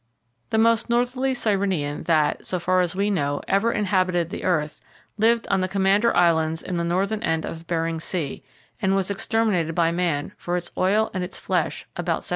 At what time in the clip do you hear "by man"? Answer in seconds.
9.75-10.33